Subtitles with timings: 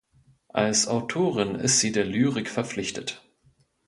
[0.49, 3.21] Als Autorin ist sie der Lyrik verpflichtet.